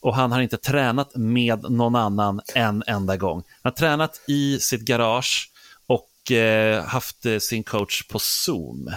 [0.00, 3.42] och han har inte tränat med någon annan en enda gång.
[3.62, 5.50] Han har tränat i sitt garage
[5.86, 8.90] och eh, haft eh, sin coach på Zoom.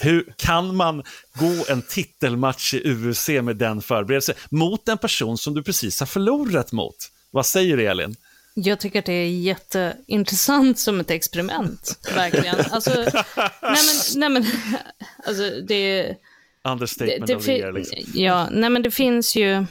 [0.00, 1.02] Hur kan man
[1.34, 6.06] gå en titelmatch i UFC med den förberedelsen mot en person som du precis har
[6.06, 6.96] förlorat mot?
[7.30, 8.16] Vad säger du, Elin?
[8.54, 12.56] Jag tycker att det är jätteintressant som ett experiment, verkligen.
[12.70, 13.10] Alltså, nej
[13.62, 14.46] men, nej men,
[15.26, 16.16] alltså det...
[16.64, 17.72] Understatement det, of the year.
[17.72, 17.98] Liksom.
[18.14, 19.66] Ja, nej men det finns ju...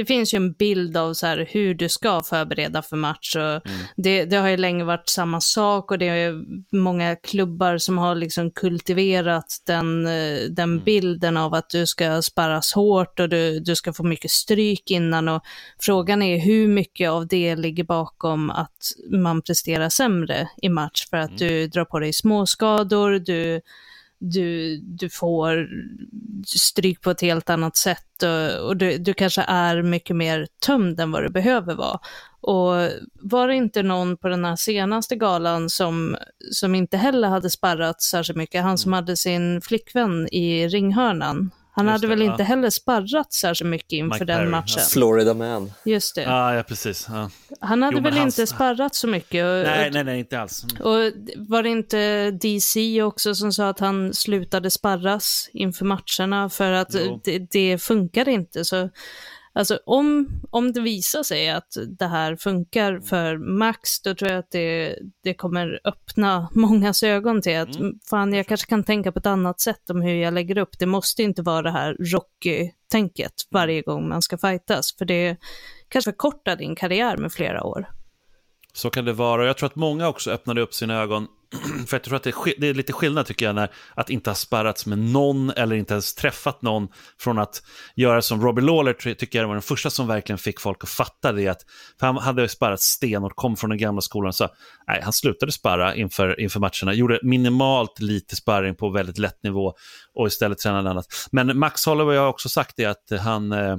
[0.00, 3.36] Det finns ju en bild av så här hur du ska förbereda för match.
[3.36, 3.80] Och Mm.
[3.96, 6.34] det, det har ju länge varit samma sak och det är
[6.76, 10.84] många klubbar som har liksom kultiverat den, eh, den Mm.
[10.84, 15.28] bilden av att du ska sparras hårt och du, du ska få mycket stryk innan.
[15.28, 15.42] Och
[15.80, 21.16] frågan är hur mycket av det ligger bakom att man presterar sämre i match för
[21.16, 23.60] att du drar på dig småskador, du
[24.20, 25.68] du, du får
[26.46, 31.00] stryk på ett helt annat sätt och, och du, du kanske är mycket mer tömd
[31.00, 31.98] än vad du behöver vara.
[32.42, 36.16] Och var det inte någon på den här senaste galan som,
[36.52, 41.50] som inte heller hade sparrat särskilt mycket, han som hade sin flickvän i ringhörnan.
[41.86, 42.32] Han Just hade det, väl ja.
[42.32, 44.82] inte heller sparrat särskilt mycket inför Mike den Perry, matchen.
[44.92, 45.72] Florida man.
[45.84, 46.26] Just det.
[46.28, 47.06] Ah, ja, precis.
[47.10, 47.30] Ja.
[47.60, 49.44] Han hade Jo, väl hans- inte sparrat så mycket.
[49.44, 50.64] Och, Nej, nej, nej, inte alls.
[50.80, 50.96] och
[51.36, 56.90] var det inte DC också som sa att han slutade sparras inför matcherna för att
[57.24, 58.64] det, det funkar inte?
[58.64, 58.90] Så,
[59.52, 64.38] alltså om, om det visar sig att det här funkar för Max, då tror jag
[64.38, 67.92] att det, det kommer öppna mångas ögon till att Mm.
[68.10, 70.78] fan, jag kanske kan tänka på ett annat sätt om hur jag lägger upp.
[70.78, 75.36] Det måste inte vara det här Rocky-tänket varje gång man ska fightas, för det
[75.88, 77.86] kanske förkortar din karriär med flera år.
[78.72, 79.42] Så kan det vara.
[79.42, 81.26] Och jag tror att många också öppnade upp sina ögon.
[81.86, 84.30] För jag tror att det är, det är lite skillnad tycker jag, när att inte
[84.30, 87.62] ha sparrats med någon eller inte ens träffat någon från att
[87.96, 90.90] göra som Robbie Lawler ty- tycker jag var den första som verkligen fick folk att
[90.90, 91.48] fatta det.
[91.48, 91.62] Att,
[92.00, 94.48] för han hade ju sparrat stenhårt, kom från den gamla skolan och sa,
[94.86, 99.74] nej, han slutade sparra inför, inför matcherna, gjorde minimalt lite sparring på väldigt lätt nivå
[100.14, 101.06] och istället tränade annat.
[101.32, 103.76] Men Max Holloway har också sagt det att han eh,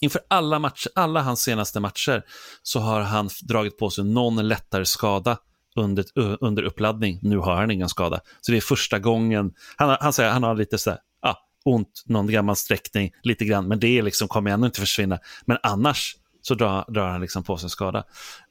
[0.00, 2.22] Inför alla, match, alla hans senaste matcher
[2.62, 5.38] så har han dragit på sig någon lättare skada
[5.78, 6.04] under,
[6.40, 7.18] under uppladdning.
[7.22, 8.20] Nu har han ingen skada.
[8.40, 9.52] Så det är första gången.
[9.76, 13.68] Han, han säger han har lite så här, ah, ont, någon gammal sträckning, lite grann,
[13.68, 15.18] men det är liksom, kommer ändå inte försvinna.
[15.46, 18.04] Men annars så drar, drar han liksom på sig skada.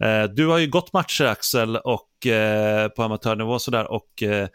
[0.04, 3.92] Eh, du har ju gått matcher Axel och, eh, på amatörnivå och sådär.
[3.92, 4.48] Och, eh,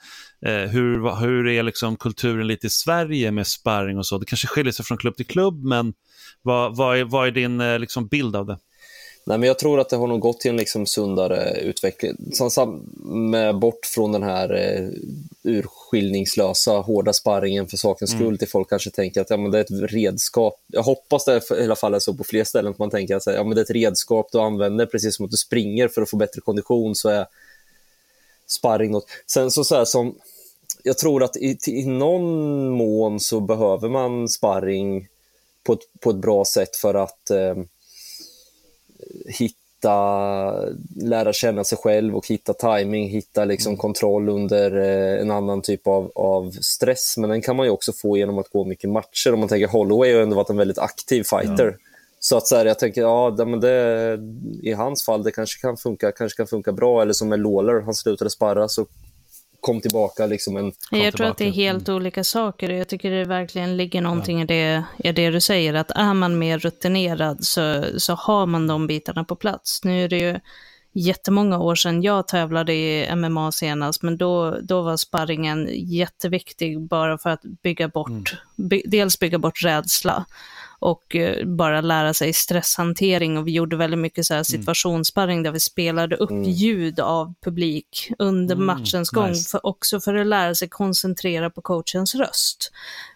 [0.46, 4.18] eh hur, hur är liksom kulturen lite i Sverige med sparring och så?
[4.18, 5.94] Det kanske skiljer sig från klubb till klubb, men
[6.42, 8.58] vad, vad, är, vad är din eh, liksom, bild av det?
[9.24, 12.16] Nej, men jag tror att det har nog gått till en liksom sundare utveckling.
[13.04, 14.88] Med bort från den här eh,
[15.42, 19.62] urskiljningslösa, hårda sparringen för sakens skull till folk kanske tänker att ja, men det är
[19.84, 20.60] ett redskap.
[20.66, 23.26] Jag hoppas det i alla fall är så på fler ställen att man tänker att
[23.26, 26.10] ja, men det är ett redskap du använder precis som att du springer för att
[26.10, 27.26] få bättre kondition så är
[28.46, 29.06] sparring något.
[29.26, 30.14] Sen så, så här, som
[30.82, 35.08] jag tror att i, i någon mån så behöver man sparring
[35.64, 37.54] på ett, på ett bra sätt för att eh,
[39.26, 40.54] hitta
[40.96, 45.86] lära känna sig själv och hitta timing, hitta liksom kontroll under eh, en annan typ
[45.86, 47.14] av, av stress.
[47.16, 49.32] Men den kan man ju också få genom att gå mycket matcher.
[49.32, 51.66] Om man tänker Holloway har ändå varit en väldigt aktiv fighter.
[51.66, 51.88] Ja.
[52.18, 54.18] Så att så här, jag tänker, ja, det, men det,
[54.62, 57.02] i hans fall, det kanske kan funka, kanske kan funka bra.
[57.02, 58.86] Eller som med Lawler, han slutade sparra så
[59.62, 60.26] kom tillbaka.
[60.26, 61.96] Liksom en, kom jag tror att det är helt mm.
[61.96, 62.70] olika saker.
[62.70, 64.44] Jag tycker det verkligen ligger någonting ja.
[64.44, 68.66] i, det, i det du säger, att är man mer rutinerad så, så har man
[68.66, 69.84] de bitarna på plats.
[69.84, 70.40] Nu är det ju
[70.94, 77.18] jättemånga år sedan jag tävlade i MMA senast, men då, då var sparringen jätteviktig bara
[77.18, 78.68] för att bygga bort, mm.
[78.68, 80.24] by, dels bygga bort rädsla
[80.82, 84.44] och eh, bara lära sig stresshantering och vi gjorde väldigt mycket så här mm.
[84.44, 86.50] situationssparring där vi spelade upp mm.
[86.50, 88.66] ljud av publik under mm.
[88.66, 89.50] matchens gång, nice.
[89.50, 92.72] för, också för att lära sig koncentrera på coachens röst.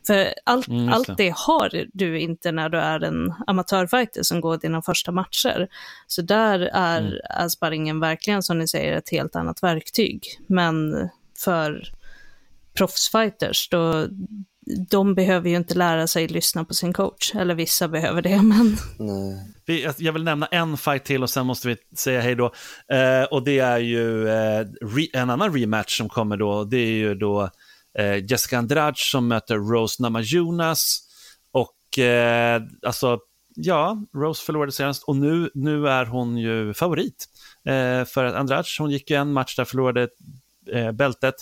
[0.06, 4.58] För allt, mm, allt det har du inte när du är en amatörfighter som går
[4.58, 5.68] dina första matcher.
[6.06, 7.12] Så där är, mm.
[7.30, 10.40] är sparringen verkligen som ni säger ett helt annat verktyg.
[10.46, 11.08] Men
[11.44, 11.92] för
[12.76, 14.08] proffsfighters, då,
[14.88, 18.76] de behöver ju inte lära sig lyssna på sin coach, eller vissa behöver det, men...
[18.98, 19.92] Nej.
[19.98, 22.44] Jag vill nämna en fight till och sen måste vi säga hej då.
[22.92, 24.66] Eh, och det är ju eh,
[25.12, 27.50] en annan rematch som kommer då, det är ju då
[27.98, 31.02] eh, Jessica Andrade som möter Rose Namajunas.
[31.52, 33.18] Och eh, alltså,
[33.54, 37.26] ja, Rose förlorade senast och nu, nu är hon ju favorit.
[37.64, 40.08] Eh, för att Andrade, hon gick ju en match där, förlorade
[40.72, 41.34] eh, bältet.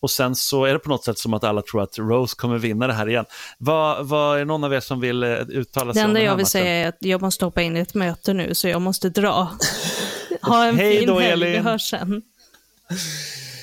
[0.00, 2.58] Och sen så är det på något sätt som att alla tror att Rose kommer
[2.58, 3.24] vinna det här igen.
[3.58, 6.30] Vad, vad är det någon av er som vill eh, uttala sig Det enda jag
[6.36, 6.46] vill matchen?
[6.46, 9.30] säga är att jag måste hoppa in i ett möte nu, så jag måste dra.
[10.42, 12.22] ha en Hej fin helg, vi hörs sen.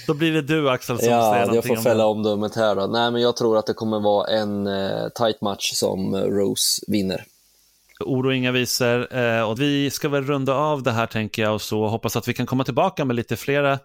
[0.08, 2.88] Då blir det du Axel som ja, säger någonting jag får fälla omdömet här då.
[2.88, 7.26] Nej, men jag tror att det kommer vara en uh, tight match som Rose vinner.
[8.00, 9.18] Oro inga visor.
[9.18, 12.28] Eh, och vi ska väl runda av det här tänker jag och så hoppas att
[12.28, 13.80] vi kan komma tillbaka med lite flera Eh,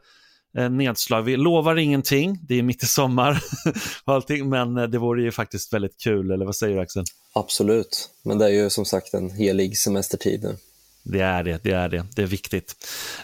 [0.54, 1.22] nedslag.
[1.22, 3.42] Vi lovar ingenting, det är mitt i sommar
[4.04, 7.04] och allting, men eh, det vore ju faktiskt väldigt kul, eller vad säger du Axel?
[7.34, 10.56] Absolut, men det är ju som sagt en helig semestertid nu.
[11.02, 12.74] Det är det, det är det, det är viktigt.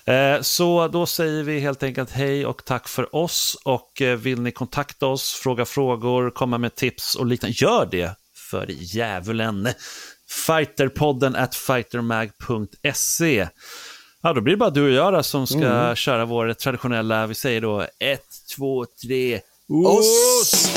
[0.04, 4.50] Eh, så då säger vi helt enkelt hej och tack för oss och vill ni
[4.52, 8.16] kontakta oss, fråga frågor, komma med tips och liknande, gör det
[8.50, 9.68] för djävulen.
[10.46, 13.48] Fighterpodden at fightermag.se
[14.26, 15.96] Ja, då blir det bara du och jag då, som ska mm.
[15.96, 19.40] köra vår traditionella, vi säger då ett, två, tre,
[19.84, 20.70] oss!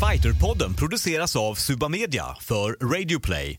[0.00, 3.58] Fighterpodden produceras av Subamedia för Radio Play.